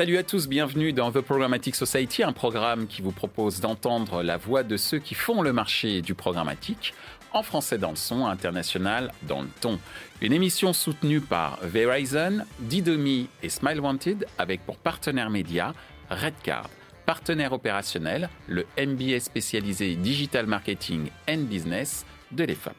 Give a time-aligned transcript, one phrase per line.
[0.00, 4.38] Salut à tous, bienvenue dans The Programmatic Society, un programme qui vous propose d'entendre la
[4.38, 6.94] voix de ceux qui font le marché du programmatique,
[7.34, 9.78] en français dans le son, international dans le ton.
[10.22, 15.74] Une émission soutenue par Verizon, Didomi et Smile Wanted, avec pour partenaire média
[16.08, 16.70] Redcard.
[17.04, 22.76] Partenaire opérationnel, le MBA spécialisé Digital Marketing and Business de l'EFAP.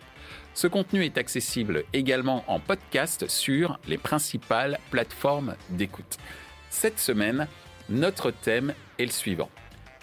[0.56, 6.18] Ce contenu est accessible également en podcast sur les principales plateformes d'écoute.
[6.72, 7.48] Cette semaine,
[7.90, 9.50] notre thème est le suivant.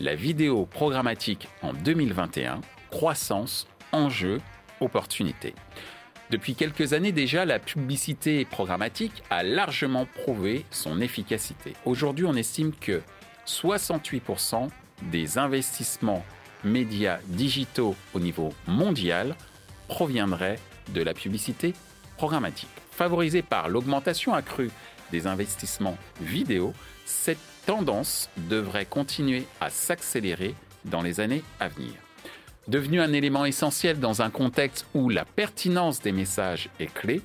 [0.00, 2.60] La vidéo programmatique en 2021,
[2.90, 4.38] croissance, enjeux,
[4.80, 5.54] opportunités.
[6.30, 11.72] Depuis quelques années déjà, la publicité programmatique a largement prouvé son efficacité.
[11.86, 13.00] Aujourd'hui, on estime que
[13.46, 14.68] 68%
[15.10, 16.22] des investissements
[16.64, 19.36] médias digitaux au niveau mondial
[19.88, 20.60] proviendraient
[20.92, 21.72] de la publicité
[22.18, 22.68] programmatique.
[22.90, 24.70] Favorisée par l'augmentation accrue
[25.12, 26.72] des investissements vidéo,
[27.04, 31.92] cette tendance devrait continuer à s'accélérer dans les années à venir.
[32.68, 37.22] Devenue un élément essentiel dans un contexte où la pertinence des messages est clé,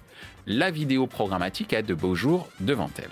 [0.48, 3.12] la vidéo programmatique a de beaux jours devant elle.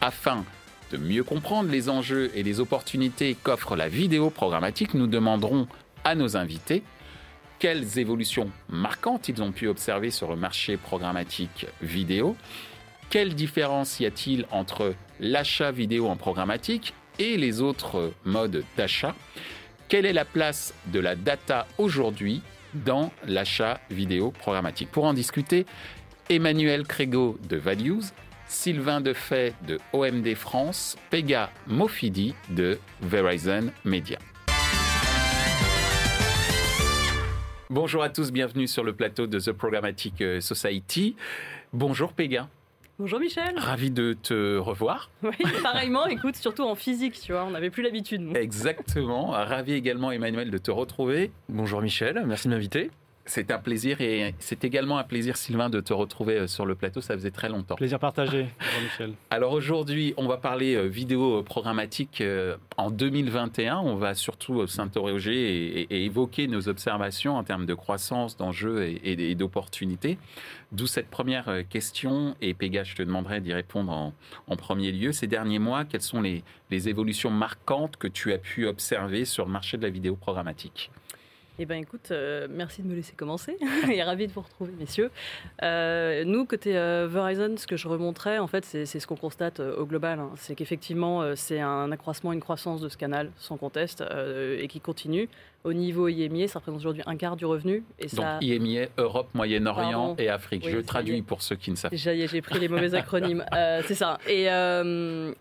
[0.00, 0.44] Afin
[0.90, 5.66] de mieux comprendre les enjeux et les opportunités qu'offre la vidéo programmatique, nous demanderons
[6.04, 6.82] à nos invités
[7.58, 12.36] quelles évolutions marquantes ils ont pu observer sur le marché programmatique vidéo,
[13.10, 19.14] quelle différence y a-t-il entre l'achat vidéo en programmatique et les autres modes d'achat?
[19.88, 22.42] Quelle est la place de la data aujourd'hui
[22.74, 24.90] dans l'achat vidéo programmatique?
[24.90, 25.66] Pour en discuter,
[26.28, 28.12] Emmanuel Crégo de Values,
[28.48, 34.18] Sylvain Defay de OMD France, Pega Mofidi de Verizon Media.
[37.70, 41.16] Bonjour à tous, bienvenue sur le plateau de The Programmatic Society.
[41.72, 42.48] Bonjour Pega.
[42.98, 43.58] Bonjour Michel.
[43.58, 45.10] Ravi de te revoir.
[45.22, 45.32] Oui,
[45.62, 48.34] pareillement, écoute, surtout en physique, tu vois, on n'avait plus l'habitude.
[48.34, 49.26] Exactement.
[49.32, 51.30] Ravi également, Emmanuel, de te retrouver.
[51.50, 52.90] Bonjour Michel, merci de m'inviter.
[53.28, 56.76] C'est un plaisir et c'est également un plaisir, Sylvain, de te retrouver euh, sur le
[56.76, 57.00] plateau.
[57.00, 57.74] Ça faisait très longtemps.
[57.74, 58.46] Plaisir partagé.
[58.60, 59.12] Bonjour Michel.
[59.30, 63.78] Alors aujourd'hui, on va parler euh, vidéo programmatique euh, en 2021.
[63.78, 70.18] On va surtout s'interroger et, évoquer nos observations en termes de croissance, d'enjeux et, d'opportunités.
[70.70, 72.36] D'où cette première question.
[72.40, 73.92] Et Péga, je te demanderai d'y répondre
[74.46, 75.10] en, premier lieu.
[75.10, 79.46] Ces derniers mois, quelles sont les, les évolutions marquantes que tu as pu observer sur
[79.46, 80.90] le marché de la vidéo programmatique?
[81.58, 83.56] Eh bien, écoute, euh, merci de me laisser commencer
[83.90, 85.10] et ravi de vous retrouver, messieurs.
[85.62, 89.60] Euh, nous, côté euh, Verizon, ce que je remonterais, en fait, c'est ce qu'on constate
[89.60, 90.18] au global.
[90.18, 90.30] Hein.
[90.36, 94.04] C'est qu'effectivement, c'est un accroissement, une croissance de ce canal, sans conteste,
[94.58, 95.28] et qui continue.
[95.66, 97.82] Au niveau IMIA, ça représente aujourd'hui un quart du revenu.
[97.98, 100.66] Et Donc IMIA, Europe, Moyen-Orient et Afrique.
[100.68, 101.96] Je traduis pour ceux qui ne savent pas.
[101.96, 103.44] J'ai pris les mauvais acronymes.
[103.84, 104.18] c'est ça.
[104.28, 104.46] Et,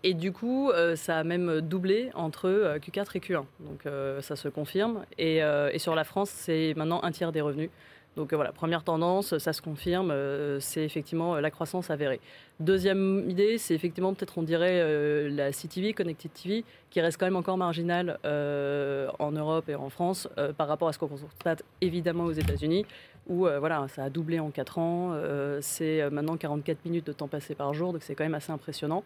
[0.03, 3.43] et du coup, ça a même doublé entre Q4 et Q1.
[3.59, 3.87] Donc
[4.21, 5.05] ça se confirme.
[5.19, 7.69] Et, et sur la France, c'est maintenant un tiers des revenus.
[8.15, 12.21] Donc euh, voilà, première tendance, ça se confirme, euh, c'est effectivement euh, la croissance avérée.
[12.59, 17.35] Deuxième idée, c'est effectivement peut-être on dirait la CTV, Connected TV, qui reste quand même
[17.35, 22.31] encore marginale en Europe et en France par rapport à ce qu'on constate évidemment aux
[22.31, 22.85] États-Unis,
[23.27, 25.19] où voilà, ça a doublé en 4 ans,
[25.59, 29.03] c'est maintenant 44 minutes de temps passé par jour, donc c'est quand même assez impressionnant.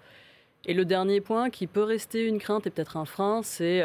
[0.67, 3.83] Et le dernier point qui peut rester une crainte et peut-être un frein, c'est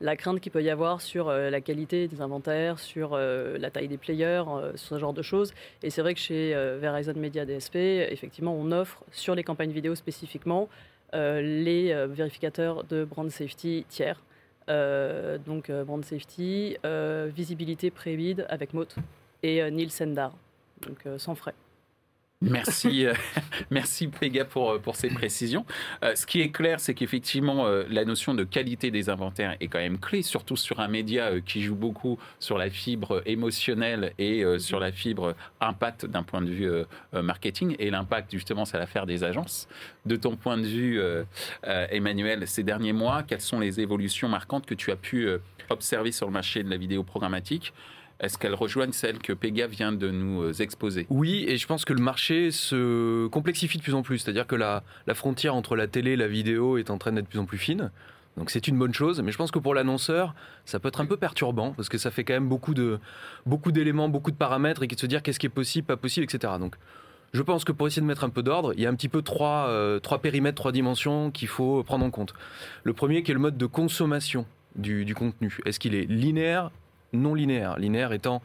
[0.00, 3.70] la crainte qu'il peut y avoir sur euh, la qualité des inventaires, sur euh, la
[3.70, 5.52] taille des players, euh, ce genre de choses.
[5.82, 9.94] Et c'est vrai que chez Verizon Media DSP, effectivement, on offre sur les campagnes vidéo
[9.94, 10.68] spécifiquement
[11.12, 14.20] les vérificateurs de brand safety tiers.
[15.46, 16.76] donc brand safety,
[17.34, 18.94] visibilité pré-bid avec Moat
[19.42, 20.36] et Nielsen DAR,
[20.82, 21.54] donc sans frais.
[22.40, 23.14] Merci, euh,
[23.70, 25.66] merci Pega pour, euh, pour ces précisions.
[26.04, 29.78] Euh, ce qui est clair, c'est qu'effectivement, la notion de qualité des inventaires est quand
[29.78, 34.78] même clé, surtout sur un média qui joue beaucoup sur la fibre émotionnelle et sur
[34.78, 36.70] la fibre impact d'un point de vue
[37.12, 37.74] marketing.
[37.78, 39.68] Et l'impact, justement, c'est l'affaire des agences.
[40.06, 41.00] De ton point de vue,
[41.64, 45.28] Emmanuel, ces derniers mois, quelles sont les évolutions marquantes que tu as pu
[45.70, 47.72] observer sur le marché de la vidéo programmatique?
[48.20, 51.06] Est-ce qu'elles rejoignent celles que Pega vient de nous euh, exposer?
[51.08, 54.18] Oui, et je pense que le marché se complexifie de plus en plus.
[54.18, 54.82] C'est-à-dire que la,
[55.14, 57.58] frontière entre la télé et la vidéo est en train d'être de plus en plus
[57.58, 57.90] fine.
[58.36, 60.34] Donc c'est une bonne chose, mais je pense que pour l'annonceur,
[60.64, 63.00] ça peut être un peu perturbant parce que ça fait quand même beaucoup de
[63.46, 66.24] beaucoup d'éléments, beaucoup de paramètres et de se dire qu'est-ce qui est possible, pas possible,
[66.24, 66.52] etc.
[66.60, 66.76] Donc
[67.32, 69.08] je pense que pour essayer de mettre un peu d'ordre, il y a un petit
[69.08, 72.32] peu trois, euh, trois périmètres, trois dimensions qu'il faut prendre en compte.
[72.84, 75.58] Le premier qui est le mode de consommation du, du contenu.
[75.64, 76.70] Est-ce qu'il est linéaire,
[77.12, 77.78] non linéaire.
[77.78, 78.42] Linéaire étant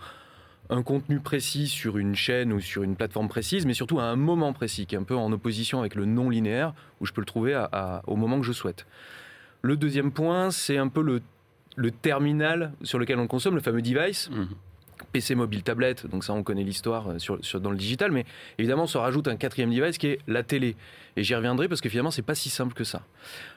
[0.70, 4.16] un contenu précis sur une chaîne ou sur une plateforme précise, mais surtout à un
[4.16, 7.22] moment précis, qui est un peu en opposition avec le non linéaire, où je peux
[7.22, 7.62] le trouver
[8.08, 8.86] au moment que je souhaite.
[9.62, 14.30] Le deuxième point, c'est un peu le, terminal sur lequel on consomme, le fameux device.
[14.30, 14.44] Mmh.
[15.14, 18.26] PC mobile tablette, donc ça on connaît l'histoire euh, dans le digital, mais
[18.58, 20.76] évidemment on se rajoute un quatrième device qui est la télé.
[21.16, 23.04] Et j'y reviendrai parce que finalement c'est pas si simple que ça.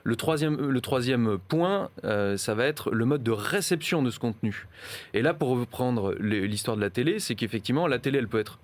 [0.05, 4.67] Le troisième, troisième point, euh, ça va être le mode de réception de ce contenu.
[5.15, 8.59] Et là pour reprendre l'histoire de la télé, c'est qu'effectivement la télé elle peut être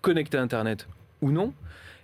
[0.00, 0.88] connectée à Internet
[1.20, 1.52] ou non.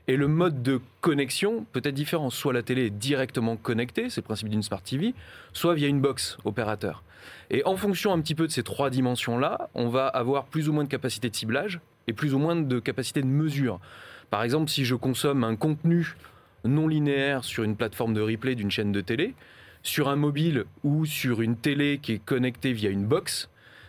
[0.07, 2.29] Et le mode de connexion peut être différent.
[2.29, 5.15] Soit la télé est directement connectée, c'est le principe d'une Smart TV,
[5.55, 7.03] soit via une box opérateur.
[7.51, 10.75] Et en fonction un petit peu de ces trois dimensions-là, on va avoir plus ou
[10.75, 13.81] moins de capacité de ciblage et plus ou moins de capacité de mesure.
[14.29, 16.17] Par exemple, si je consomme un contenu
[16.65, 19.35] non linéaire sur une plateforme de replay d'une chaîne de télé,
[19.83, 23.49] sur un mobile ou sur une télé qui est connectée via une box,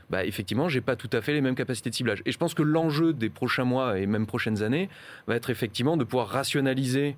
[0.10, 2.22] bah, effectivement, j'ai pas tout à fait les mêmes capacités de ciblage.
[2.26, 4.90] Et je pense que l'enjeu des prochains mois et même prochaines années
[5.28, 7.16] va être effectivement de pouvoir rationaliser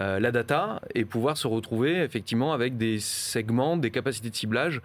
[0.00, 4.80] euh, la data et pouvoir se retrouver effectivement avec des segments, des capacités de ciblage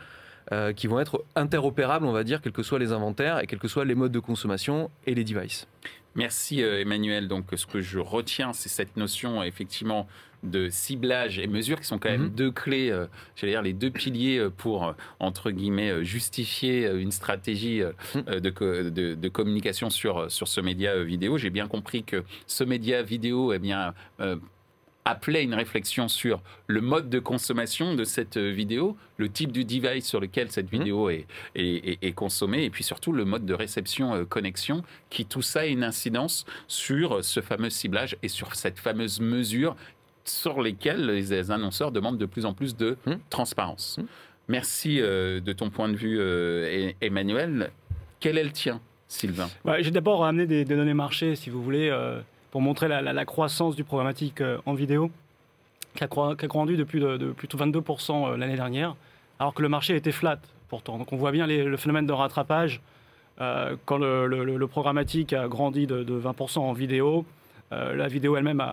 [0.51, 3.59] euh, qui vont être interopérables, on va dire, quels que soient les inventaires et quels
[3.59, 5.67] que soient les modes de consommation et les devices.
[6.15, 7.27] Merci euh, Emmanuel.
[7.27, 10.07] Donc ce que je retiens, c'est cette notion effectivement
[10.43, 12.29] de ciblage et mesure qui sont quand même mhm.
[12.29, 17.81] deux clés, euh, j'allais dire les deux piliers pour entre guillemets justifier une stratégie
[18.15, 18.39] mhm.
[18.39, 21.37] de, de, communication sur sur ce média vidéo.
[21.37, 23.93] J'ai bien compris que ce média vidéo, eh bien
[25.07, 30.05] appelait une réflexion sur le mode de consommation de cette vidéo, le type du device
[30.05, 30.77] sur lequel cette mmh.
[30.77, 31.25] vidéo est,
[31.55, 35.65] est, consommée, et puis surtout le mode de réception euh, connexion, qui tout ça a
[35.65, 39.77] une incidence sur ce fameux ciblage et sur cette fameuse mesure
[40.29, 43.13] sur lesquelles les annonceurs demandent de plus en plus de mmh.
[43.29, 43.97] transparence.
[43.97, 44.05] Mmh.
[44.49, 47.71] Merci euh, de ton point de vue, euh, Emmanuel.
[48.19, 49.49] Quel est le tien, Sylvain?
[49.79, 51.91] J'ai d'abord amené des, données marché, si vous voulez
[52.51, 55.11] pour montrer la, croissance du programmatique euh, en vidéo,
[55.95, 58.95] qui a, grandi de plus de, de plus de 22% euh, l'année dernière,
[59.39, 60.39] alors que le marché était flat
[60.69, 60.97] pourtant.
[60.97, 62.81] Donc on voit bien le phénomène de rattrapage.
[63.39, 67.25] Euh, quand le, programmatique a grandi de, 20% en vidéo,
[67.71, 68.63] la vidéo elle-même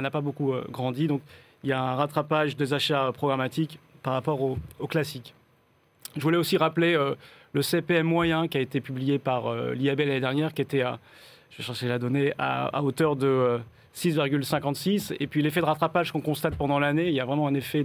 [0.00, 1.06] n'a pas beaucoup grandi.
[1.06, 1.20] Donc
[1.64, 5.34] il y a un rattrapage des achats programmatiques par rapport au, au classique.
[6.16, 6.98] Je voulais aussi rappeler
[7.52, 10.98] le CPM moyen qui a été publié par l'IAB l'année dernière, qui était à
[11.52, 13.60] je vais chercher la donnée, à, hauteur de
[13.94, 15.12] 6,56.
[15.12, 17.54] Euh, et puis l'effet de rattrapage qu'on constate pendant l'année, il y a vraiment un
[17.54, 17.84] effet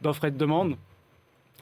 [0.00, 0.76] d'offre et de demande,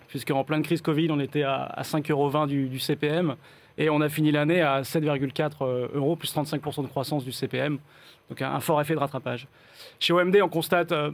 [0.08, 3.36] puisqu'en pleine crise Covid, on était à, 5,20 euros du, CPM,
[3.78, 7.78] et on a fini l'année à 7,4 euh, euros, plus 35% de croissance du CPM.
[8.28, 9.46] Donc un, fort effet de rattrapage.
[10.00, 11.10] Chez OMD, on constate euh,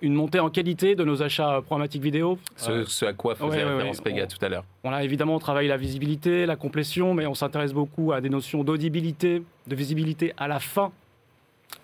[0.00, 2.38] une montée en qualité de nos achats programmatiques vidéo.
[2.56, 4.64] Ce, à quoi faisait référence Pega tout à l'heure.
[4.84, 8.30] On a évidemment, on travaille la visibilité, la complétion, mais on s'intéresse beaucoup à des
[8.30, 10.92] notions d'audibilité, de visibilité à la fin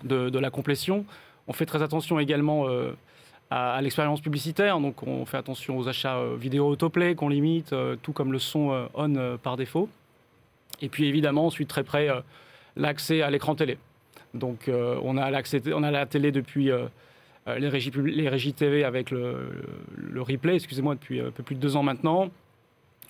[0.04, 1.04] de, la complétion.
[1.48, 2.92] On fait très attention également euh,
[3.50, 7.96] à, l'expérience publicitaire, donc on fait attention aux achats euh, vidéo autoplay qu'on limite, euh,
[8.00, 9.88] tout comme le son on par défaut.
[10.80, 12.08] Et puis évidemment, ensuite très près,
[12.76, 13.76] l'accès à l'écran télé.
[14.32, 15.42] Donc on, a
[15.74, 16.70] on a la télé depuis
[17.48, 19.50] euh, les, régies, les TV avec le,
[20.16, 22.30] replay, excusez-moi, depuis un peu plus de deux ans maintenant.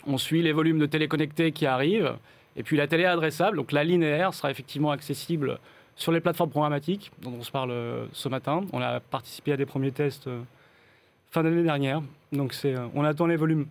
[0.07, 2.15] On suit les volumes de téléconnectés qui arrivent.
[2.57, 5.59] Et puis la télé adressable, donc la linéaire, sera effectivement accessible
[5.97, 8.63] sur les plateformes programmatiques dont on se parle euh, ce matin.
[8.73, 10.41] On a participé à des premiers tests euh,
[11.31, 12.03] fin d'année dernière.
[12.33, 13.67] Donc c'est, on attend les volumes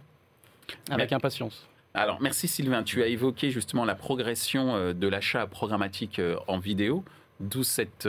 [0.89, 1.67] avec impatience.
[1.93, 7.03] Alors merci Sylvain, tu as évoqué justement la progression de l'achat programmatique en vidéo,
[7.39, 8.07] d'où cette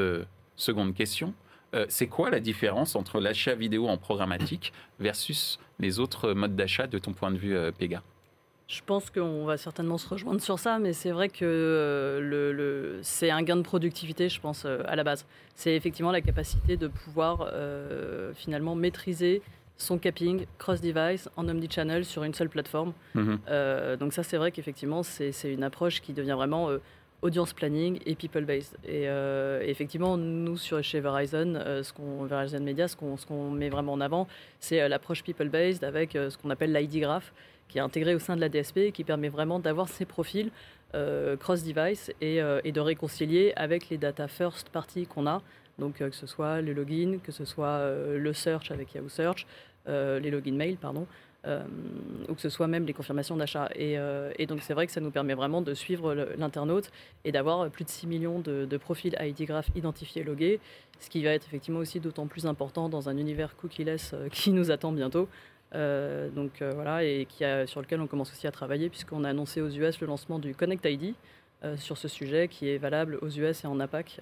[0.57, 1.35] seconde question.
[1.75, 6.87] Euh, c'est quoi la différence entre l'achat vidéo en programmatique versus les autres modes d'achat
[6.87, 8.03] de ton point de vue, euh, Pega?
[8.71, 13.31] Je pense qu'on va certainement se rejoindre sur ça, mais c'est vrai que euh, c'est
[13.31, 15.27] un gain de productivité, je pense, à la base.
[15.57, 17.53] C'est effectivement la capacité de pouvoir
[18.35, 19.43] finalement maîtriser
[19.77, 22.93] son capping cross-device en omnichannel sur une seule plateforme.
[23.15, 23.41] Mhm.
[23.99, 26.69] donc ça, c'est vrai qu'effectivement, c'est une approche qui devient vraiment
[27.23, 28.77] audience planning et people based.
[28.85, 33.69] Et euh, effectivement, nous sur chez Verizon, euh, ce qu'on Verizon Media, ce qu'on met
[33.69, 34.27] vraiment en avant,
[34.59, 37.33] c'est euh, l'approche people based avec ce qu'on appelle l'ID graph,
[37.69, 40.51] qui est intégré au sein de la DSP et qui permet vraiment d'avoir ces profils
[41.39, 45.41] cross device et, de réconcilier avec les data first party qu'on a.
[45.79, 49.47] Donc que ce soit les logins, que ce soit le search avec Yahoo Search,
[49.87, 51.07] les logins mail, pardon.
[51.47, 51.65] Euh,
[52.29, 53.71] ou que ce soit même les confirmations d'achat.
[53.75, 56.91] Et, euh, donc c'est vrai que ça nous permet vraiment de suivre l'internaute
[57.25, 60.61] et d'avoir plus de 6 millions de, profils ID Graph identifiés logués,
[60.99, 64.51] ce qui va être effectivement aussi d'autant plus important dans un univers cookie-less euh, qui
[64.53, 65.29] nous attend bientôt.
[65.73, 69.63] donc voilà, et qui a, sur lequel on commence aussi à travailler, puisqu'on a annoncé
[69.63, 71.15] aux US le lancement du Connect ID.
[71.77, 74.21] sur ce sujet qui est valable aux US et en APAC.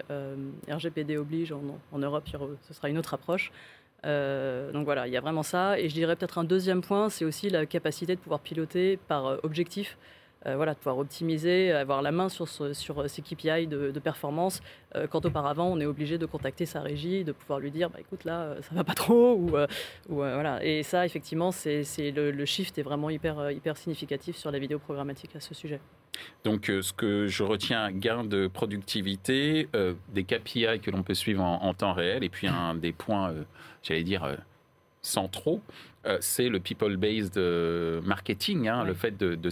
[0.69, 1.51] RGPD oblige,
[1.91, 2.29] en Europe,
[2.61, 3.51] ce sera une autre approche.
[4.03, 5.79] Donc voilà, il y a vraiment ça.
[5.79, 9.43] Et je dirais peut-être un deuxième point, c'est aussi la capacité de pouvoir piloter par
[9.43, 9.97] objectif
[10.45, 14.61] euh, voilà, de pouvoir optimiser, avoir la main sur, ces KPI de, performance,
[14.95, 17.99] euh, quand auparavant on est obligé de contacter sa régie, de pouvoir lui dire bah,
[17.99, 19.51] écoute là euh, ça va pas trop ou,
[20.07, 24.59] voilà et ça effectivement c'est le, le, shift est vraiment hyper hyper significatif sur la
[24.59, 25.81] vidéo programmatique à ce sujet.
[26.43, 29.67] Donc ce que je retiens gain de productivité,
[30.13, 33.33] des KPI que l'on peut suivre en, en, temps réel et puis un des points
[33.83, 34.37] j'allais dire
[35.01, 35.61] centraux,
[36.05, 39.49] euh, c'est le people-based euh, marketing, hein, le fait de, de,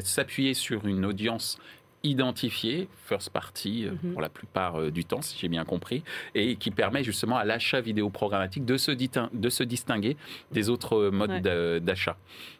[0.00, 1.58] s'appuyer sur une audience
[2.02, 4.12] identifiée, first party euh, mhm.
[4.12, 6.02] pour la plupart du temps, si j'ai bien compris,
[6.34, 10.16] et qui permet justement à l'achat vidéo programmatique de se, de se distinguer
[10.52, 11.42] des autres modes
[11.82, 12.16] d'achat.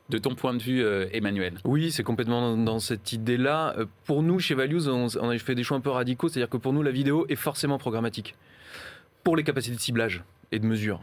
[0.09, 3.77] De ton point de vue, Emmanuel Oui, c'est complètement dans, cette idée-là.
[4.05, 6.57] Pour nous, chez Values, on, on a fait des choix un peu radicaux, c'est-à-dire que
[6.57, 8.35] pour nous, la vidéo est forcément programmatique.
[9.23, 11.01] Pour les capacités de ciblage et de mesure.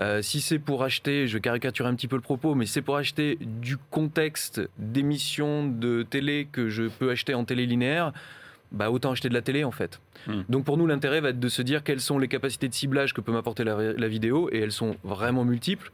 [0.00, 2.96] Euh, si c'est pour acheter, je caricature un petit peu le propos, mais c'est pour
[2.96, 8.12] acheter du contexte d'émissions de télé que je peux acheter en télé linéaire,
[8.72, 10.00] bah autant acheter de la télé en fait.
[10.26, 10.42] Hmm.
[10.48, 13.14] Donc pour nous l'intérêt va être de se dire quelles sont les capacités de ciblage
[13.14, 15.90] que peut m'apporter la, vidéo et elles sont vraiment multiples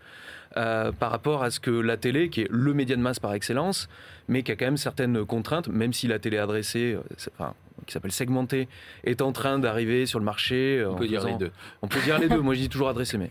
[0.57, 3.35] euh, par rapport à ce que la télé, qui est le média de masse par
[3.35, 3.89] excellence,
[4.29, 6.97] mais qui a quand même certaines contraintes, même si la télé adressée,
[7.41, 7.45] euh,
[7.87, 8.69] qui s'appelle segmenté,
[9.05, 10.79] est en train d'arriver sur le marché.
[10.81, 11.51] Euh, on peut dire les deux.
[11.83, 12.41] On peut dire les deux.
[12.41, 13.31] Moi, je dis toujours adressé, mais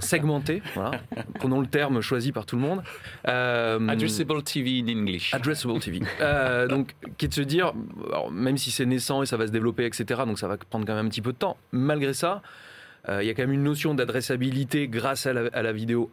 [0.00, 0.62] segmenté.
[0.74, 1.00] Voilà.
[1.34, 2.82] Prenons le terme choisi par tout le monde.
[3.28, 5.34] Euh, Addressable TV in English.
[5.34, 6.00] Addressable TV.
[6.20, 7.72] Euh, donc, qui est de se dire,
[8.30, 10.22] même si c'est naissant et ça va se développer, etc.
[10.26, 11.56] Donc, ça va prendre quand même un petit peu de temps.
[11.72, 12.42] Malgré ça,
[13.08, 16.10] il y a quand même une notion d'adressabilité grâce à la vidéo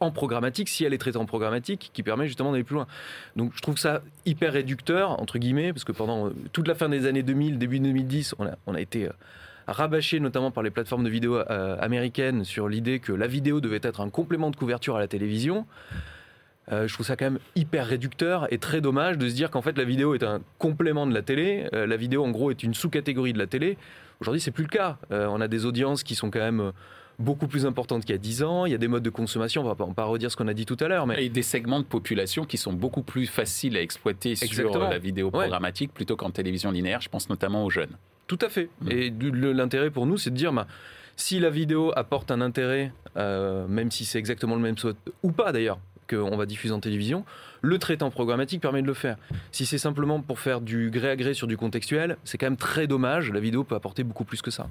[0.00, 2.86] en programmatique, si elle est traitée en programmatique, qui permet justement d'aller plus loin.
[3.36, 6.88] Donc je trouve ça hyper réducteur, entre guillemets, parce que pendant euh, toute la fin
[6.88, 9.12] des années 2000, début 2010, on a, été euh,
[9.66, 13.80] rabâché notamment par les plateformes de vidéo euh, américaines sur l'idée que la vidéo devait
[13.82, 15.66] être un complément de couverture à la télévision.
[16.70, 19.76] je trouve ça quand même hyper réducteur et très dommage de se dire qu'en fait
[19.76, 21.66] la vidéo est un complément de la télé.
[21.72, 23.78] la vidéo en gros est une sous-catégorie de la télé.
[24.20, 24.98] Aujourd'hui c'est plus le cas.
[25.10, 26.72] on a des audiences qui sont quand même
[27.18, 28.66] beaucoup plus importante qu'il y a 10 ans.
[28.66, 30.54] Il y a des modes de consommation, on va pas, pas redire ce qu'on a
[30.54, 31.06] dit tout à l'heure.
[31.06, 31.24] Mais...
[31.24, 34.98] Et des segments de population qui sont beaucoup plus faciles à exploiter sur euh, la
[34.98, 37.00] vidéo programmatique plutôt qu'en télévision linéaire.
[37.00, 37.96] Je pense notamment aux jeunes.
[38.26, 38.70] Tout à fait.
[38.82, 38.90] Mm.
[38.90, 39.10] Et
[39.52, 40.66] l'intérêt pour nous, c'est de dire, bah,
[41.16, 44.76] si la vidéo apporte un intérêt, euh, même si c'est exactement le même
[45.22, 47.24] ou pas d'ailleurs, qu'on va diffuser en télévision,
[47.60, 49.16] le traitant programmatique permet de le faire.
[49.52, 52.56] Si c'est simplement pour faire du gré à gré sur du contextuel, c'est quand même
[52.56, 53.30] très dommage.
[53.30, 54.68] La vidéo peut apporter beaucoup plus que ça.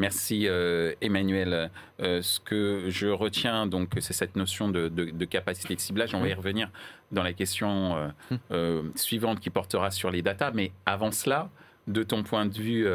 [0.00, 1.70] Merci euh, Emmanuel.
[2.00, 6.14] Euh, ce que je retiens, donc, c'est cette notion de, capacité de ciblage.
[6.14, 6.70] On va y revenir
[7.12, 8.10] dans la question
[8.50, 8.92] euh, hum.
[8.94, 10.52] suivante qui portera sur les datas.
[10.52, 11.50] Mais avant cela,
[11.86, 12.86] de ton point de vue,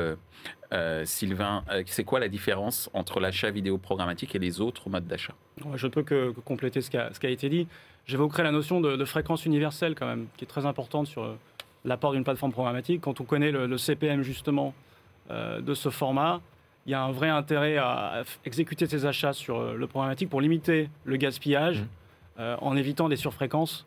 [1.03, 5.36] Sylvain, c'est quoi la différence entre l'achat vidéo programmatique et les autres modes d'achat?
[5.75, 7.67] Je ne peux que, compléter ce qui, a, été dit.
[8.08, 11.36] J'évoquerai la notion de, fréquence universelle quand même, qui est très importante sur
[11.84, 13.01] l'apport d'une plateforme programmatique.
[13.01, 14.74] Quand on connaît le, CPM justement
[15.29, 16.41] de ce format,
[16.86, 20.42] il y a un vrai intérêt à exécuter ces achats sur euh, le programmatique pour
[20.42, 21.88] limiter le gaspillage mmh.
[22.39, 23.86] euh, en évitant des surfréquences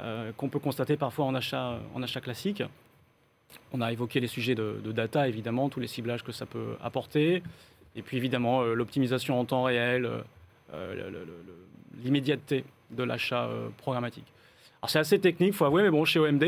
[0.00, 2.62] euh, qu'on peut constater parfois en achat, en achat classique.
[3.72, 7.42] On a évoqué les sujets de, data, évidemment, tous les ciblages que ça peut apporter.
[7.94, 10.10] Et puis évidemment, l'optimisation en temps réel,
[12.02, 14.24] l'immédiateté de l'achat programmatique.
[14.82, 16.44] Alors c'est assez technique, il faut avouer, mais bon, chez OMD,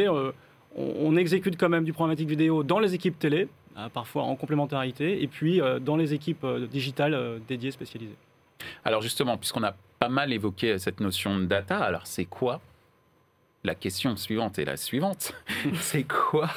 [0.76, 3.48] on, on, exécute quand même du programmatique vidéo dans les équipes télé.
[3.78, 8.16] Hein, parfois en complémentarité, et puis euh, dans les équipes euh, digitales euh, dédiées, spécialisées.
[8.86, 12.62] Alors justement, puisqu'on a pas mal évoqué cette notion de data, alors c'est quoi
[13.64, 15.34] la question suivante est la suivante?
[15.74, 16.48] c'est quoi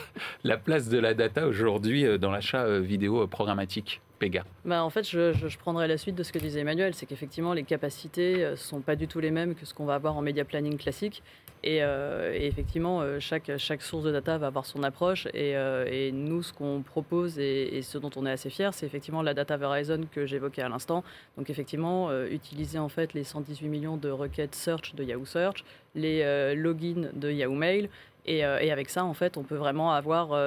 [0.45, 3.99] la place de la data aujourd'hui dans l'achat vidéo programmatique?
[4.65, 7.53] Bah, En fait, je, je, prendrais la suite de ce que disait Emmanuel, c'est qu'effectivement,
[7.53, 10.21] les capacités ne sont pas du tout les mêmes que ce qu'on va avoir en
[10.21, 11.23] média planning classique.
[11.65, 15.27] Euh, et, effectivement, euh, chaque, chaque source de data va avoir son approche.
[15.27, 19.21] Et, euh, nous, ce qu'on propose et, ce dont on est assez fier, c'est effectivement
[19.21, 21.03] la data Verizon que j'évoquais à l'instant.
[21.37, 25.63] Donc effectivement, utiliser en fait les 118 millions de requêtes search de Yahoo Search,
[25.95, 27.89] les logins de Yahoo Mail.
[28.31, 30.39] Et, avec ça, en fait, on peut vraiment avoir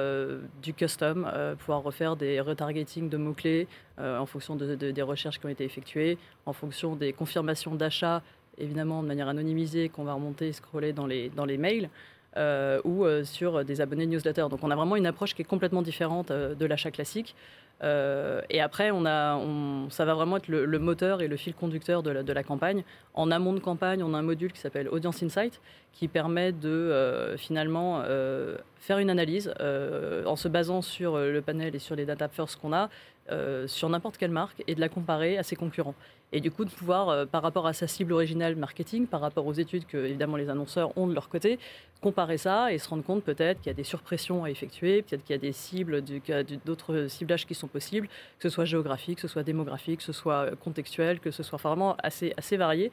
[0.61, 5.65] du custom, pouvoir refaire des retargeting de mots-clés en fonction des recherches qui ont été
[5.65, 8.21] effectuées, en fonction des confirmations d'achat
[8.57, 11.89] évidemment de manière anonymisée qu'on va remonter et scroller dans les, dans les mails.
[12.37, 14.47] euh, ou euh, sur des abonnés newsletter.
[14.49, 17.35] Donc on a vraiment une approche qui est complètement différente euh, de l'achat classique.
[17.83, 19.39] Euh, et après, on a,
[19.89, 22.83] ça va vraiment être le, moteur et le fil conducteur de la, campagne.
[23.13, 25.59] En amont de campagne, on a un module qui s'appelle Audience Insight,
[25.91, 31.75] qui permet de euh, finalement euh, faire une analyse en se basant sur le panel
[31.75, 32.89] et sur les data first qu'on a,
[33.67, 35.95] sur n'importe quelle marque, et de la comparer à ses concurrents.
[36.35, 39.53] Et du coup, de pouvoir, par rapport à sa cible originale marketing, par rapport aux
[39.53, 41.59] études que évidemment les annonceurs ont de leur côté,
[42.03, 45.23] comparer ça et se rendre compte peut-être qu'il y a des surpressions à effectuer, peut-être
[45.23, 46.03] qu'il y a des cibles,
[46.65, 48.07] d'autres ciblages qui sont que
[48.39, 51.59] ce soit géographique, que ce soit démographique, que ce soit euh, contextuel, que ce soit
[51.61, 52.91] vraiment assez, assez varié.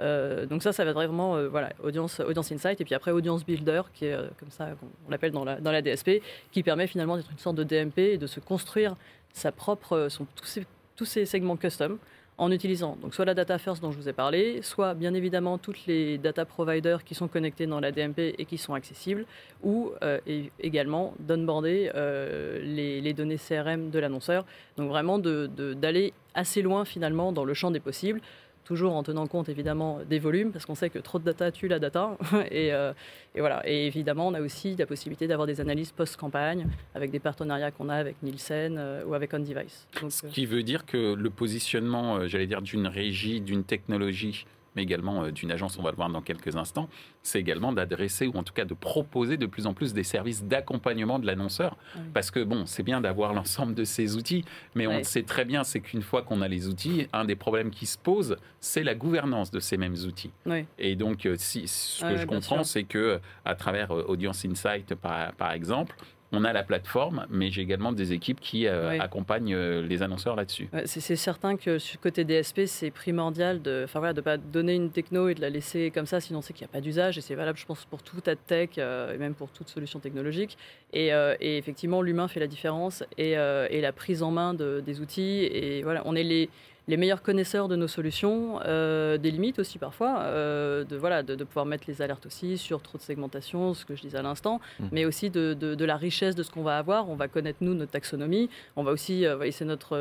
[0.00, 3.10] Euh, donc ça, ça va être vraiment euh, voilà, audience, audience insight et puis après
[3.10, 6.22] audience builder, qui est comme ça qu'on on l'appelle dans la, dans la DSP,
[6.52, 8.96] qui permet finalement d'être une sorte de DMP et de se construire
[9.32, 11.98] sa propre, son, tous, ces, tous ces segments custom
[12.40, 15.58] en utilisant donc soit la data first dont je vous ai parlé, soit bien évidemment
[15.58, 19.26] toutes les data providers qui sont connectés dans la DMP et qui sont accessibles,
[19.62, 20.18] ou euh,
[20.58, 24.46] également d'onboarder euh, les, données CRM de l'annonceur.
[24.78, 28.22] Donc vraiment d'aller assez loin finalement dans le champ des possibles,
[28.64, 31.68] toujours en tenant compte évidemment des volumes, parce qu'on sait que trop de data tue
[31.68, 32.16] la data.
[32.50, 32.92] et, euh,
[33.34, 33.62] et voilà.
[33.68, 37.88] Et évidemment, on a aussi la possibilité d'avoir des analyses post-campagne avec des partenariats qu'on
[37.88, 39.86] a avec Nielsen euh, ou avec OnDevice.
[40.08, 44.82] Ce euh, qui veut dire que le positionnement, j'allais dire, d'une régie, d'une technologie, mais
[44.82, 46.88] également euh, d'une agence, on va le voir dans quelques instants,
[47.22, 50.44] c'est également d'adresser ou en tout cas de proposer de plus en plus des services
[50.44, 51.76] d'accompagnement de l'annonceur.
[51.96, 52.02] Oui.
[52.14, 55.64] Parce que bon, c'est bien d'avoir l'ensemble de ces outils, mais on sait très bien,
[55.64, 58.94] c'est qu'une fois qu'on a les outils, un des problèmes qui se pose, c'est la
[58.94, 60.30] gouvernance de ces mêmes outils.
[60.46, 60.66] oui.
[60.78, 64.94] Et donc, euh, si, ce que je comprends, c'est que à travers euh, Audience Insight,
[64.94, 65.96] par, par exemple,
[66.32, 68.98] on a la plateforme, mais j'ai également des équipes qui euh, Oui.
[69.00, 70.68] accompagnent euh, les annonceurs là-dessus.
[70.72, 74.36] Ouais, C'est certain que sur le côté DSP, c'est primordial de ne voilà, de pas
[74.36, 76.80] donner une techno et de la laisser comme ça, sinon c'est qu'il n'y a pas
[76.80, 77.18] d'usage.
[77.18, 79.98] Et c'est valable, je pense, pour toute ad tech euh, et même pour toute solution
[79.98, 80.56] technologique.
[80.92, 81.08] Et,
[81.40, 85.44] et effectivement, l'humain fait la différence et, et la prise en main de- des outils.
[85.52, 86.48] Et voilà, on est les,
[86.90, 91.34] les meilleurs connaisseurs de nos solutions, euh, des limites aussi parfois, euh, de, voilà, de,
[91.36, 94.22] de pouvoir mettre les alertes aussi sur trop de segmentation, ce que je disais à
[94.22, 94.88] l'instant, Mhm.
[94.92, 97.08] mais aussi de, de- de la richesse de ce qu'on va avoir.
[97.08, 98.50] On va connaître, nous, notre taxonomie.
[98.76, 99.96] On va aussi, euh, et c'est notre,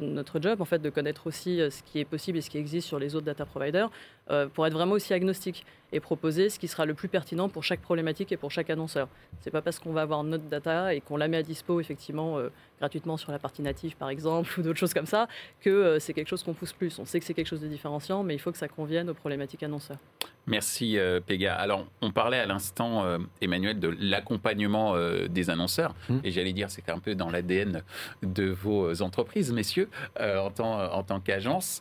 [0.00, 2.88] notre job, en fait, de connaître aussi ce qui est possible et ce qui existe
[2.88, 3.90] sur les autres data providers
[4.30, 7.64] euh, pour être vraiment aussi agnostique et proposer ce qui sera le plus pertinent pour
[7.64, 9.08] chaque problématique et pour chaque annonceur.
[9.40, 12.38] C'est pas parce qu'on va avoir notre data et qu'on la met à dispo, effectivement,
[12.38, 15.28] euh, gratuitement sur la partie native, par exemple, ou d'autres choses comme ça,
[15.60, 16.98] que euh, c'est quelque chose qu'on pousse plus.
[16.98, 19.14] On sait que c'est quelque chose de différenciant, mais il faut que ça convienne aux
[19.14, 19.98] problématiques annonceurs.
[20.46, 21.54] Merci euh, Pega.
[21.54, 25.94] Alors, on parlait à l'instant, euh, Emmanuel, de l'accompagnement euh, des annonceurs.
[26.08, 26.18] Mm.
[26.24, 27.82] Et j'allais dire, c'est un peu dans l'ADN
[28.22, 29.88] de vos entreprises, messieurs,
[30.20, 31.80] euh, en tant, en tant qu'agence.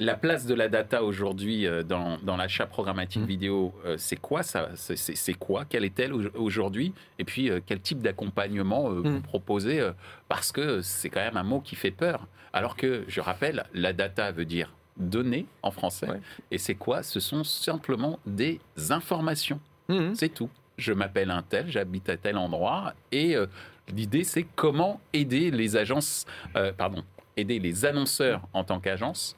[0.00, 3.26] La place de la data aujourd'hui euh, dans, dans l'achat programmatique Mm.
[3.26, 4.70] vidéo, euh, c'est quoi ça?
[4.74, 5.64] C'est- quoi?
[5.64, 6.92] Quelle est-elle au- aujourd'hui?
[7.20, 9.22] Et puis, euh, quel type d'accompagnement euh, vous Mm.
[9.22, 9.92] proposez euh,
[10.28, 12.26] Parce que c'est quand même un mot qui fait peur.
[12.52, 16.08] Alors que, je rappelle, la data veut dire données en français.
[16.08, 16.20] Ouais.
[16.50, 17.02] Et c'est quoi?
[17.04, 19.60] Ce sont simplement des informations.
[19.88, 20.14] Mhm.
[20.16, 20.50] C'est tout.
[20.76, 22.94] Je m'appelle un tel, j'habite à tel endroit.
[23.12, 23.46] Et euh,
[23.94, 26.26] l'idée, c'est comment aider les agences,
[26.56, 27.04] euh, pardon,
[27.36, 29.36] aider les annonceurs en tant qu'agence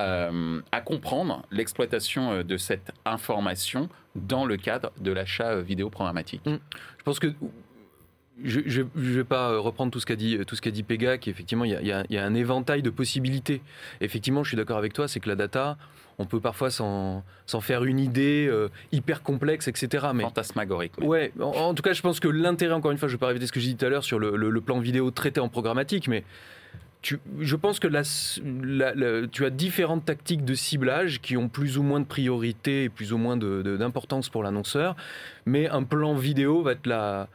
[0.00, 5.90] euh, à comprendre l'exploitation euh, de cette information dans le cadre de l'achat euh, vidéo
[5.90, 6.42] programmatique.
[6.46, 7.32] Je pense que
[8.44, 11.28] je ne vais pas reprendre tout ce qu'a dit, tout ce qu'a dit Pega, il
[11.28, 13.60] y a, il y a- il y a un éventail de possibilités.
[14.00, 15.76] Effectivement, je suis d'accord avec toi, c'est que la data,
[16.18, 17.24] on peut parfois s'en
[17.60, 20.06] faire une idée euh, hyper complexe, etc.
[20.14, 20.96] Mais Fantasmagorique.
[21.00, 21.08] même.
[21.08, 23.20] Ouais, en, en tout cas, je pense que l'intérêt, encore une fois, je ne vais
[23.20, 25.10] pas répéter ce que j'ai dit tout à l'heure sur le, le- le plan vidéo
[25.10, 26.22] traité en programmatique, mais
[27.02, 27.88] je pense que
[29.26, 33.12] tu as différentes tactiques de ciblage qui ont plus ou moins de priorité et plus
[33.12, 34.96] ou moins d'importance pour l'annonceur,
[35.46, 37.28] mais un plan vidéo va être la,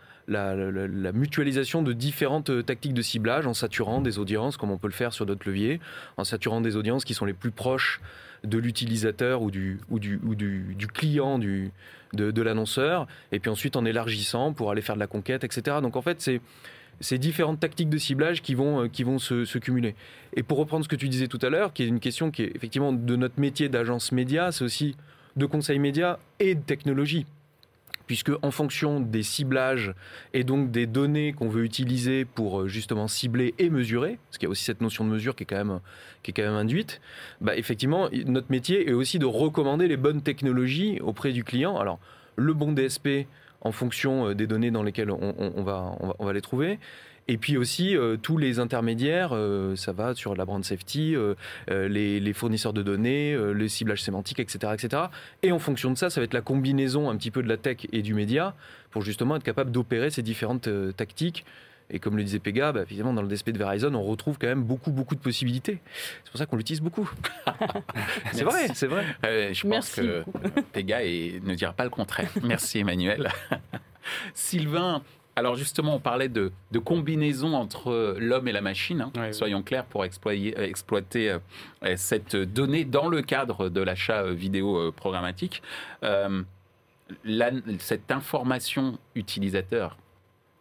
[1.14, 4.94] mutualisation de différentes euh, tactiques de ciblage en saturant des audiences, comme on peut le
[4.94, 5.82] faire sur d'autres leviers,
[6.18, 8.00] en saturant des audiences qui sont les plus proches
[8.44, 11.72] de l'utilisateur ou du, ou du, client de,
[12.14, 15.78] de l'annonceur, et puis ensuite en élargissant pour aller faire de la conquête, etc.
[15.82, 16.42] Donc en fait, c'est
[17.00, 19.96] ces différentes tactiques de ciblage qui vont, euh, qui vont se, cumuler.
[20.36, 22.44] Et pour reprendre ce que tu disais tout à l'heure, qui est une question qui
[22.44, 24.96] est effectivement de notre métier d'agence média, c'est aussi
[25.36, 27.26] de conseil média et de technologie.
[28.06, 29.94] Puisque en fonction des ciblages
[30.34, 34.48] et donc des données qu'on veut utiliser pour euh, justement cibler et mesurer, parce qu'il
[34.48, 35.80] y a aussi cette notion de mesure qui est quand même,
[36.22, 37.00] qui est quand même induite,
[37.40, 41.78] bah effectivement, notre métier est aussi de recommander les bonnes technologies auprès du client.
[41.78, 42.00] Alors,
[42.36, 43.28] le bon DSP
[43.64, 46.80] en fonction euh, des données dans lesquelles on, va, les trouver,
[47.28, 51.16] Et puis aussi, euh, tous les intermédiaires, euh, ça va sur la brand safety,
[51.70, 55.04] les, les fournisseurs de données, le ciblage sémantique, etc., etc.
[55.42, 57.58] Et en fonction de ça, ça va être la combinaison un petit peu de la
[57.58, 58.56] tech et du média
[58.92, 61.46] pour justement être capable d'opérer ces différentes tactiques.
[61.90, 64.48] Et comme le disait Pega, bah, évidemment, dans le DSP de Verizon, on retrouve quand
[64.48, 65.80] même beaucoup, beaucoup de possibilités.
[66.24, 67.10] C'est pour ça qu'on l'utilise beaucoup.
[68.32, 69.06] c'est vrai, c'est vrai.
[69.26, 70.24] Euh, je pense Merci que
[70.72, 72.32] Pega et ne dira pas le contraire.
[72.42, 73.30] Merci Emmanuel.
[74.34, 75.02] Sylvain,
[75.36, 79.02] alors justement, on parlait de, de combinaison entre l'homme et la machine.
[79.02, 79.32] hein.
[79.32, 81.38] Soyons clairs pour exploiter, euh, exploiter
[81.84, 85.62] euh, cette donnée dans le cadre de l'achat vidéo euh, programmatique.
[86.04, 86.44] Euh,
[87.26, 89.98] la- cette information utilisateur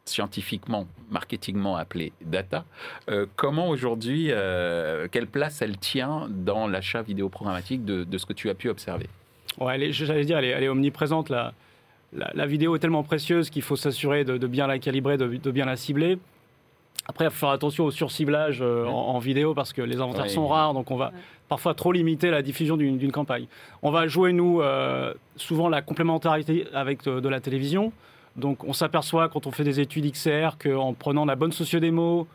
[0.05, 2.65] scientifiquement, marketingement appelée data,
[3.09, 8.27] euh, comment aujourd'hui, euh, quelle place elle tient dans l'achat vidéo programmatique de, de ce
[8.27, 9.07] que tu as pu observer?
[9.61, 11.29] Ouais, j'allais dire, elle est, elle est omniprésente.
[11.31, 11.53] La,
[12.13, 15.27] la, la vidéo est tellement précieuse qu'il faut s'assurer de, de bien la calibrer, de,
[15.29, 16.19] de bien la cibler.
[17.07, 20.25] Après, il faut faire attention au surciblage euh, en, en vidéo parce que les inventaires
[20.25, 21.19] Ouais, sont rares, donc on va Ouais.
[21.49, 23.47] parfois trop limiter la diffusion d'une campagne.
[23.83, 27.93] On va jouer, nous, euh, souvent la complémentarité avec de, de la télévision.
[28.37, 32.27] Donc on s'aperçoit quand on fait des études XR qu'en prenant la bonne sociodémo,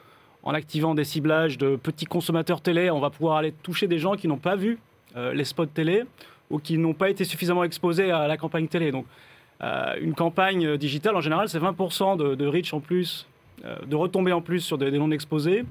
[0.43, 4.15] en activant des ciblages de petits consommateurs télé, on va pouvoir aller toucher des gens
[4.15, 4.79] qui n'ont pas vu
[5.15, 6.03] euh, les spots télé
[6.49, 8.91] ou qui n'ont pas été suffisamment exposés à la campagne télé.
[8.91, 9.05] Donc
[9.61, 13.27] euh, une campagne digitale, en général, c'est 20% de, de reach en plus,
[13.65, 15.65] euh, de retombées en plus sur des, des non exposés,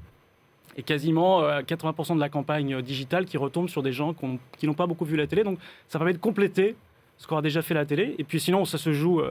[0.77, 4.15] et quasiment euh, 80% de la campagne digitale qui retombe sur des gens
[4.59, 5.43] qui n'ont pas beaucoup vu la télé.
[5.43, 5.59] Donc
[5.89, 6.77] ça permet de compléter
[7.17, 8.15] ce qu'aura déjà fait la télé.
[8.19, 9.31] Et puis sinon, ça se joue euh,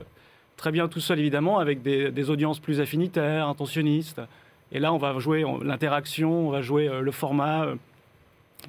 [0.58, 4.22] très bien tout seul, évidemment, avec des, audiences plus affinitaires, intentionnistes.
[4.72, 7.68] Et là, on va jouer on- l'interaction, on va jouer euh, le format.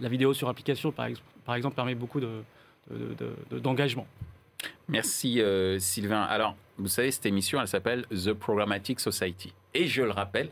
[0.01, 2.43] la vidéo sur application, par, ex- par exemple, permet beaucoup de-
[2.91, 4.07] de- de- de- d'engagement.
[4.89, 6.23] Merci euh, Sylvain.
[6.23, 9.53] Alors, vous savez, cette émission, elle s'appelle The Programmatic Society.
[9.75, 10.49] Et je le rappelle,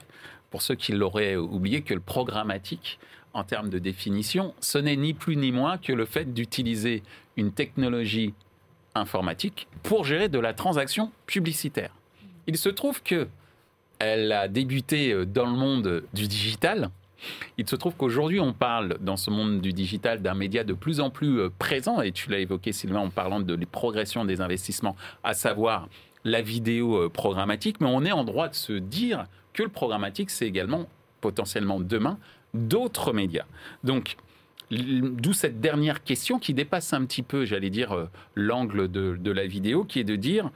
[0.51, 2.99] pour ceux qui l'auraient oublié, que le programmatique,
[3.35, 7.03] en termes de définition, ce n'est ni plus ni moins que le fait d'utiliser
[7.37, 8.33] une technologie
[8.94, 11.90] informatique pour gérer de la transaction publicitaire.
[12.46, 13.28] Il se trouve que
[13.98, 16.90] elle a débuté euh, dans le monde du digital.
[17.57, 21.00] Il se trouve qu'aujourd'hui, on parle dans ce monde du digital d'un média de plus
[21.00, 24.40] en plus euh, présent, et tu l'as évoqué, Sylvain, en parlant de la progression des
[24.40, 25.88] investissements, à savoir
[26.24, 30.30] la vidéo euh, programmatique, mais on est en droit de se dire que le programmatique,
[30.30, 30.87] c'est également
[31.20, 32.18] potentiellement demain
[32.52, 33.46] d'autres médias.
[33.83, 34.16] Donc,
[34.70, 39.46] d'où cette dernière question qui dépasse un petit peu, j'allais dire, euh, l'angle de, la
[39.46, 40.50] vidéo, qui est de dire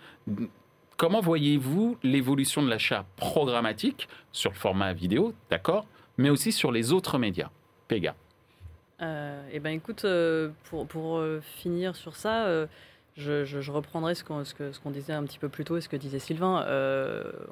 [0.96, 6.92] comment voyez-vous l'évolution de l'achat programmatique sur le format vidéo, d'accord, mais aussi sur les
[6.92, 7.50] autres médias?
[7.86, 8.14] Pega.
[9.00, 12.66] Euh, eh ben écoute, euh, pour, finir sur ça,
[13.16, 16.66] je, reprendrai ce qu'on disait un petit peu plus tôt et ce que disait Sylvain.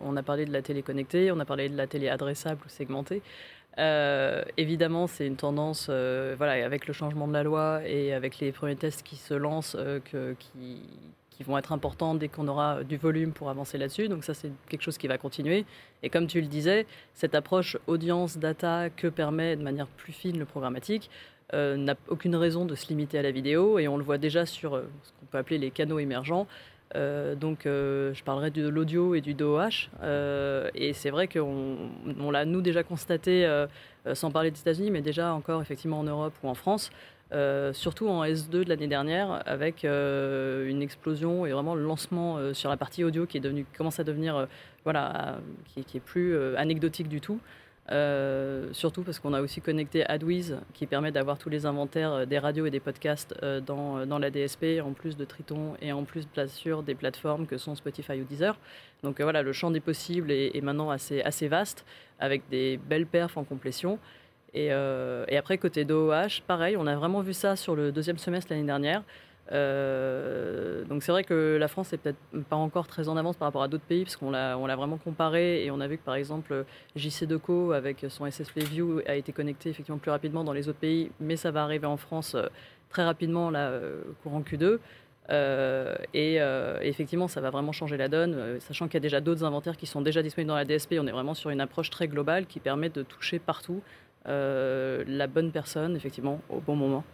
[0.00, 2.68] On a parlé de la télé connectée, on a parlé de la télé adressable ou
[2.68, 3.22] segmentée.
[3.78, 8.38] Euh, évidemment, c'est une tendance, euh, voilà, avec le changement de la loi et avec
[8.38, 10.80] les premiers tests qui se lancent, euh, qui,
[11.30, 14.08] qui vont être importants dès qu'on aura du volume pour avancer là-dessus.
[14.08, 15.66] Donc ça, c'est quelque chose qui va continuer.
[16.02, 20.46] Et comme tu le disais, cette approche audience-data que permet de manière plus fine le
[20.46, 21.10] programmatique
[21.52, 24.72] n'a aucune raison de se limiter à la vidéo et on le voit déjà sur
[24.72, 26.48] ce qu'on peut appeler les canaux émergents.
[26.94, 29.90] Euh, donc, euh, je parlerai de l'audio et du DOH.
[30.02, 31.76] Euh, et c'est vrai qu'on
[32.18, 33.46] on l'a, nous, déjà constaté,
[34.14, 36.90] sans parler des États-Unis, mais déjà encore effectivement en Europe ou en France,
[37.72, 42.76] surtout en S2 de l'année dernière, avec une explosion et vraiment le lancement sur la
[42.76, 44.46] partie audio qui est commence à devenir,
[44.84, 47.40] voilà, qui, est plus anecdotique du tout.
[47.92, 52.26] Euh, surtout parce qu'on a aussi connecté AdWiz qui permet d'avoir tous les inventaires euh,
[52.26, 55.92] des radios et des podcasts euh, dans, dans la DSP, en plus de Triton et
[55.92, 58.58] en plus bien sûr des plateformes que sont Spotify ou Deezer.
[59.04, 61.84] Donc voilà, le champ des possibles est, maintenant assez, assez vaste
[62.18, 63.98] avec des belles perfs en complétion.
[64.54, 68.50] Et, et après, côté DOH, pareil, on a vraiment vu ça sur le deuxième semestre
[68.50, 69.02] l'année dernière.
[69.52, 73.46] Euh, donc c'est vrai que la France est peut-être pas encore très en avance par
[73.46, 76.16] rapport à d'autres pays, parce qu'on l'a, vraiment comparé et on a vu que par
[76.16, 76.64] exemple
[76.96, 80.78] JC Deco avec son SSP View a été connecté effectivement plus rapidement dans les autres
[80.78, 82.46] pays, mais ça va arriver en France euh,
[82.90, 84.78] très rapidement là, euh, courant Q2.
[85.28, 86.36] Euh, et
[86.82, 89.86] effectivement, ça va vraiment changer la donne, sachant qu'il y a déjà d'autres inventaires qui
[89.86, 90.94] sont déjà disponibles dans la DSP.
[91.00, 93.82] On est vraiment sur une approche très globale qui permet de toucher partout
[94.28, 97.04] euh, la bonne personne, effectivement, au bon moment.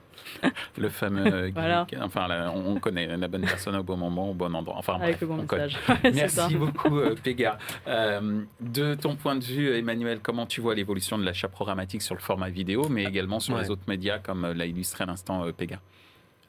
[0.79, 1.87] Le fameux Voilà.
[1.91, 1.99] geek.
[2.03, 4.77] Enfin, la- on connaît la bonne personne au bon moment, au bon endroit.
[4.77, 5.79] Enfin, avec bref, le bon message.
[6.15, 7.59] Merci beaucoup, euh, Pega.
[7.89, 12.15] Euh, de ton point de vue, Emmanuel, comment tu vois l'évolution de l'achat programmatique sur
[12.15, 13.63] le format vidéo, mais également sur Ouais.
[13.63, 15.81] les autres médias, comme euh, l'a illustré à l'instant Pega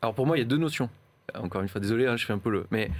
[0.02, 0.90] Alors pour moi, il y a deux notions.
[1.36, 2.66] Encore une fois, désolé, hein, je fais un peu le.
[2.70, 2.92] Mais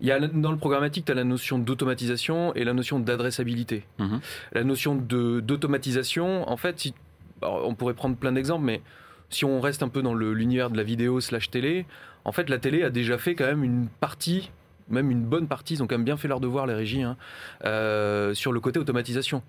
[0.00, 3.84] Il y a, dans le programmatique, tu as la notion d'automatisation et la notion d'adressabilité.
[3.98, 4.20] Mhm.
[4.52, 6.94] La notion de- d'automatisation, en fait, si-
[7.42, 8.82] on pourrait prendre plein d'exemples, mais
[9.30, 11.86] si on reste un peu dans l'univers de la vidéo slash télé,
[12.24, 14.50] en fait, la télé a déjà fait quand même une partie,
[14.88, 17.16] même une bonne partie, ils ont quand même bien fait leur devoir, les régies, hein,
[17.64, 19.42] euh, sur le côté automatisation.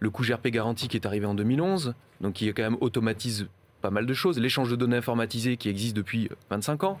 [0.00, 3.48] Le coût GRP garanti qui est arrivé en 2011, donc qui quand même automatise
[3.80, 4.38] pas mal de choses.
[4.38, 6.98] L'échange de données informatisées qui existe depuis 25 ans.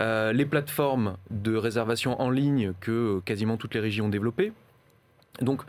[0.00, 4.52] Euh, les plateformes de réservation en ligne que quasiment toutes les régies ont développées.
[5.40, 5.62] Donc,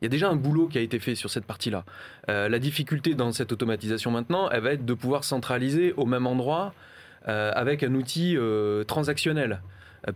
[0.00, 1.84] il y a déjà un boulot qui a été fait sur cette partie-là.
[2.28, 6.26] Euh, la difficulté dans cette automatisation maintenant, elle va être de pouvoir centraliser au même
[6.26, 6.74] endroit
[7.28, 9.62] euh, avec un outil euh, transactionnel.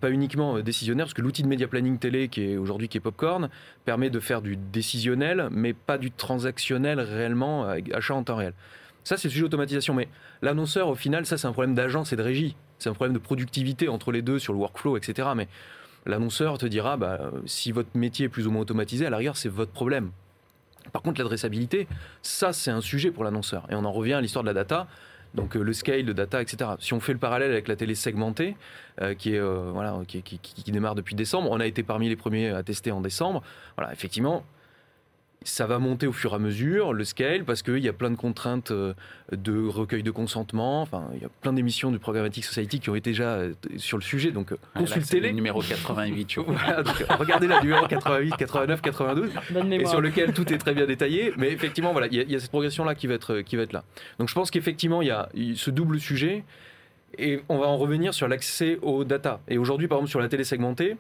[0.01, 3.01] Pas uniquement décisionnaire, parce que l'outil de média planning télé qui est aujourd'hui qui est
[3.01, 3.49] Popcorn
[3.85, 8.53] permet de faire du décisionnel, mais pas du transactionnel réellement achat en temps réel.
[9.03, 9.95] Ça, c'est le sujet d'automatisation.
[9.95, 10.09] Mais
[10.43, 12.55] l'annonceur, au final, ça, c'est un problème d'agence et de régie.
[12.79, 15.31] C'est un problème de productivité entre les deux sur le workflow, etc.
[15.35, 15.49] Mais
[16.07, 19.37] l'annonceur te dira, bah, si votre métier est plus ou moins automatisé, à la rigueur,
[19.37, 20.11] c'est votre problème.
[20.93, 21.87] Par contre, l'adressabilité,
[22.23, 23.67] ça, c'est un sujet pour l'annonceur.
[23.71, 24.87] Et on en revient à l'histoire de la data.
[25.35, 26.71] Donc euh, le scale de data, etc.
[26.81, 28.57] Si on fait le parallèle avec la télé segmentée,
[29.01, 32.09] euh, qui, est, euh, voilà, qui- qui- qui démarre depuis décembre, on a été parmi
[32.09, 33.41] les premiers à tester en décembre.
[33.77, 34.43] Voilà, effectivement,
[35.43, 38.11] ça va monter au fur et à mesure, le scale, parce qu'il y a plein
[38.11, 38.93] de contraintes euh,
[39.33, 40.83] de recueil de consentement.
[40.83, 43.97] Enfin, il y a plein d'émissions du Programmatic Society qui ont été déjà euh, sur
[43.97, 44.33] le sujet.
[44.33, 45.29] Donc, euh, Ah, consultez-les.
[45.29, 46.55] le numéro 88, je crois.
[46.55, 50.75] Voilà, donc, regardez la numéro 88, 89, 92 Bonne et sur lequel tout est très
[50.75, 51.33] bien détaillé.
[51.39, 53.57] Mais effectivement, voilà, il y, a- il y a cette progression-là qui, va être, qui
[53.57, 53.83] va être là.
[54.19, 56.45] Donc je pense qu'effectivement, il y a ce double sujet.
[57.19, 59.41] Et on va en revenir sur l'accès aux data.
[59.49, 60.97] Et aujourd'hui, par exemple, sur la télé segmentée,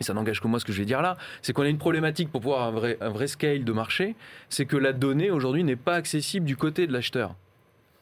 [0.00, 1.78] et ça n'engage que moi ce que je vais dire là, c'est qu'on a une
[1.78, 4.16] problématique pour pouvoir un vrai, un vrai scale de marché,
[4.48, 7.34] c'est que la donnée aujourd'hui n'est pas accessible du côté de l'acheteur.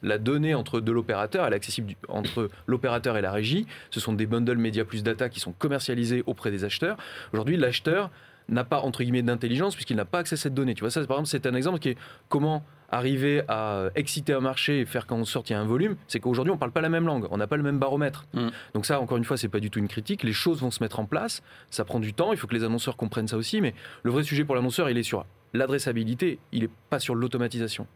[0.02, 3.66] La donnée entre de l'opérateur, elle est accessible entre l'opérateur et la régie.
[3.90, 6.98] Ce sont des bundles média plus data qui sont commercialisés auprès des acheteurs.
[7.32, 8.10] Aujourd'hui, l'acheteur
[8.48, 10.74] n'a pas entre guillemets d'intelligence puisqu'il n'a pas accès à cette donnée.
[10.74, 14.40] Tu vois ça, par exemple, c'est un exemple qui est comment arriver à exciter un
[14.40, 15.96] marché et faire qu'en sorte il y a un volume.
[16.06, 18.26] C'est qu'aujourd'hui on parle pas la même langue, on n'a pas le même baromètre.
[18.34, 18.48] Mm.
[18.74, 20.22] Donc ça, encore une fois, c'est pas du tout une critique.
[20.22, 21.42] Les choses vont se mettre en place.
[21.70, 22.32] Ça prend du temps.
[22.32, 23.60] Il faut que les annonceurs comprennent ça aussi.
[23.60, 26.38] Mais le vrai sujet pour l'annonceur, il est sur l'adressabilité.
[26.52, 27.86] Il est pas sur l'automatisation.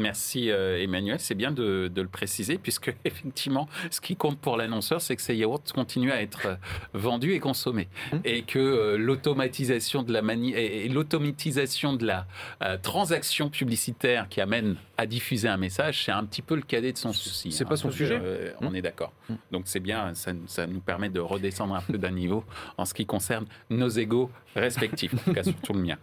[0.00, 4.56] Merci euh, Emmanuel, c'est bien de, de le préciser puisque effectivement, ce qui compte pour
[4.56, 6.54] l'annonceur, c'est que ces yaourts continuent à être euh,
[6.94, 8.16] vendus et consommés Mmh.
[8.24, 12.26] et que euh, l'automatisation de la mani et, et l'automatisation de la
[12.62, 16.92] euh, transaction publicitaire qui amène à diffuser un message, c'est un petit peu le cadet
[16.92, 17.48] de son souci.
[17.48, 17.52] hein.
[17.54, 18.18] C'est pas son sujet.
[18.20, 18.76] euh, on Mmh.
[18.76, 19.12] est d'accord.
[19.28, 19.34] Mmh.
[19.52, 22.44] Donc c'est bien, ça, ça nous permet de redescendre un peu d'un niveau
[22.78, 25.96] en ce qui concerne nos égaux respectifs, en tout cas surtout le mien.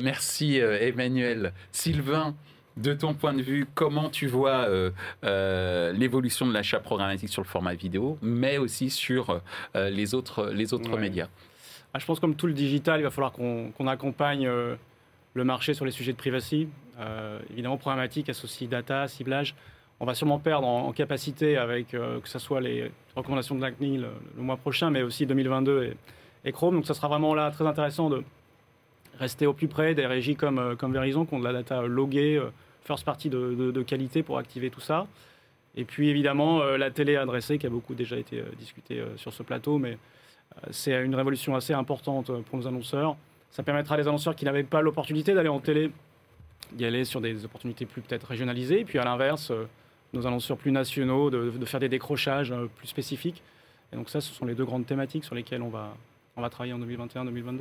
[0.00, 2.34] Merci Emmanuel, Sylvain.
[2.76, 4.90] De ton point de vue, comment tu vois euh,
[5.24, 9.40] euh, l'évolution de l'achat programmatique sur le format vidéo, mais aussi sur
[9.76, 11.00] euh, les autres, les autres Ouais.
[11.00, 11.28] médias?
[11.92, 15.84] Ah, je pense comme tout le digital, il va falloir qu'on accompagne le marché sur
[15.84, 16.68] les sujets de privacy.
[17.50, 19.54] Évidemment, programmatique associe data, ciblage.
[20.00, 23.72] On va sûrement perdre en, en capacité avec que ce soit les recommandations de la
[23.72, 24.08] CNIL le,
[24.38, 26.76] le mois prochain, mais aussi 2022 et, et Chrome.
[26.76, 28.24] Donc ça sera vraiment là très intéressant de
[29.18, 31.82] rester au plus près des régies comme, euh, comme Verizon qui ont de la data
[31.82, 32.50] loguée, euh,
[32.84, 35.06] first party de, de- de qualité pour activer tout ça.
[35.76, 39.42] Et puis évidemment euh, la télé adressée qui a beaucoup déjà été discutée sur ce
[39.42, 39.96] plateau, mais
[40.70, 43.16] c'est une révolution assez importante pour nos annonceurs.
[43.50, 45.90] Ça permettra à des annonceurs qui n'avaient pas l'opportunité d'aller en télé
[46.72, 48.80] d'y aller sur des opportunités plus peut-être régionalisées.
[48.80, 49.52] Et puis à l'inverse,
[50.12, 53.42] nos annonceurs plus nationaux, de, de faire des décrochages plus spécifiques.
[53.92, 55.94] Et donc ça, ce sont les deux grandes thématiques sur lesquelles on va,
[56.36, 57.60] on va travailler en 2021-2022.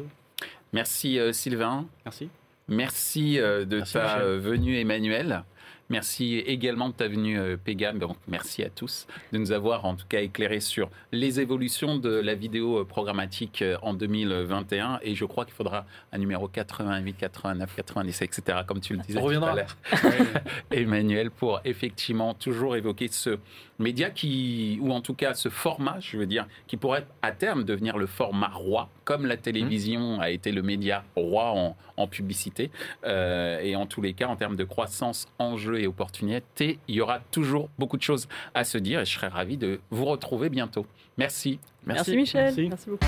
[0.74, 1.86] Merci euh, Sylvain.
[2.06, 2.30] Merci.
[2.68, 4.40] Merci euh, de Merci, ta Michel.
[4.40, 5.44] venue Emmanuel.
[5.92, 8.00] Merci également de ta venue euh, Pégam.
[8.00, 12.10] Donc merci à tous de nous avoir en tout cas éclairé sur les évolutions de
[12.10, 15.00] la vidéo euh, programmatique euh, en 2021.
[15.02, 18.60] Et je crois qu'il faudra un numéro 88, 89, 90, etc.
[18.66, 19.18] comme tu le disais.
[19.18, 19.52] On tout reviendra.
[19.52, 19.78] à l'heure.
[20.72, 23.38] Emmanuel pour effectivement toujours évoquer ce
[23.78, 27.66] média qui, ou en tout cas ce format, je veux dire, qui pourrait à terme
[27.66, 32.72] devenir le format roi, comme la télévision a été le média roi en, en publicité.
[33.06, 37.02] Euh, et en tous les cas, en termes de croissance, enjeux et opportunités, il y
[37.02, 40.50] aura toujours beaucoup de choses à se dire et je serais ravi de vous retrouver
[40.50, 40.86] bientôt.
[41.18, 41.60] Merci.
[41.86, 42.44] Merci, Michel.
[42.44, 42.68] Merci.
[42.70, 43.06] Merci beaucoup.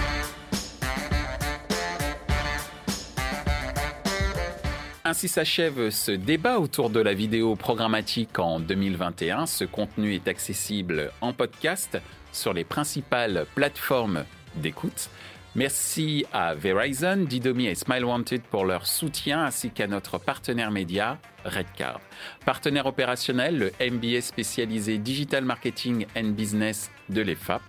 [5.05, 9.45] Ainsi s'achève ce débat autour de la vidéo programmatique en 2021.
[9.47, 11.99] Ce contenu est accessible en podcast
[12.31, 14.23] sur les principales plateformes
[14.55, 15.09] d'écoute.
[15.55, 21.19] Merci à Verizon, Didomi et Smile Wanted pour leur soutien ainsi qu'à notre partenaire média
[21.45, 22.01] Redcard.
[22.43, 27.61] Partenaire opérationnel, le MBA spécialisé Digital Marketing and Business de l'EFAP.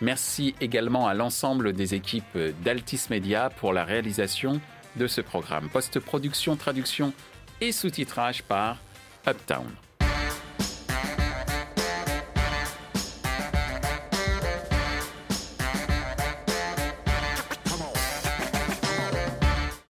[0.00, 4.58] Merci également à l'ensemble des équipes d'Altis Media pour la réalisation
[4.96, 5.68] de ce programme.
[5.68, 7.12] Post-production, traduction
[7.60, 8.78] et sous-titrage par
[9.28, 9.66] Uptown.